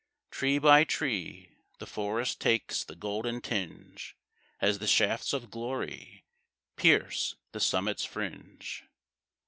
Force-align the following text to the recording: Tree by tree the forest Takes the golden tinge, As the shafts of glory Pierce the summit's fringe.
Tree 0.31 0.57
by 0.57 0.83
tree 0.83 1.57
the 1.77 1.85
forest 1.85 2.39
Takes 2.41 2.83
the 2.83 2.95
golden 2.95 3.39
tinge, 3.39 4.17
As 4.59 4.79
the 4.79 4.87
shafts 4.87 5.31
of 5.31 5.51
glory 5.51 6.25
Pierce 6.75 7.35
the 7.51 7.59
summit's 7.59 8.03
fringe. 8.03 8.83